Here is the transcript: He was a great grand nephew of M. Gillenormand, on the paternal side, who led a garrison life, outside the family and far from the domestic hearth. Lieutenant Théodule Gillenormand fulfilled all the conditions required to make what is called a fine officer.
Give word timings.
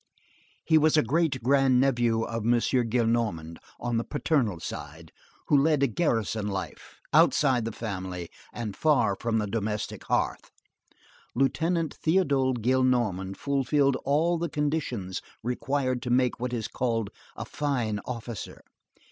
He 0.65 0.79
was 0.79 0.97
a 0.97 1.03
great 1.03 1.43
grand 1.43 1.79
nephew 1.79 2.23
of 2.23 2.43
M. 2.43 2.53
Gillenormand, 2.59 3.59
on 3.79 3.97
the 3.97 4.03
paternal 4.03 4.59
side, 4.59 5.11
who 5.47 5.55
led 5.55 5.83
a 5.83 5.87
garrison 5.87 6.47
life, 6.47 6.99
outside 7.13 7.65
the 7.65 7.71
family 7.71 8.31
and 8.51 8.75
far 8.75 9.15
from 9.15 9.37
the 9.37 9.45
domestic 9.45 10.05
hearth. 10.05 10.49
Lieutenant 11.35 11.99
Théodule 12.01 12.55
Gillenormand 12.61 13.37
fulfilled 13.37 13.95
all 14.03 14.39
the 14.39 14.49
conditions 14.49 15.21
required 15.43 16.01
to 16.01 16.09
make 16.09 16.39
what 16.39 16.51
is 16.51 16.67
called 16.67 17.11
a 17.35 17.45
fine 17.45 17.99
officer. 18.05 18.63